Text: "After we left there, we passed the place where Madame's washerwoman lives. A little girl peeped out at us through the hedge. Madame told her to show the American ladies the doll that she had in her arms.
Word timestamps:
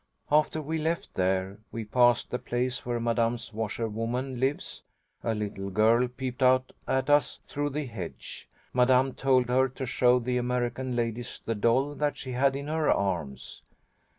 "After 0.31 0.63
we 0.63 0.79
left 0.79 1.13
there, 1.13 1.59
we 1.71 1.85
passed 1.85 2.31
the 2.31 2.39
place 2.39 2.87
where 2.87 2.99
Madame's 2.99 3.53
washerwoman 3.53 4.39
lives. 4.39 4.81
A 5.23 5.35
little 5.35 5.69
girl 5.69 6.07
peeped 6.07 6.41
out 6.41 6.71
at 6.87 7.07
us 7.07 7.39
through 7.47 7.69
the 7.69 7.85
hedge. 7.85 8.49
Madame 8.73 9.13
told 9.13 9.47
her 9.49 9.69
to 9.69 9.85
show 9.85 10.17
the 10.17 10.37
American 10.37 10.95
ladies 10.95 11.39
the 11.45 11.53
doll 11.53 11.93
that 11.93 12.17
she 12.17 12.31
had 12.31 12.55
in 12.55 12.65
her 12.65 12.89
arms. 12.91 13.61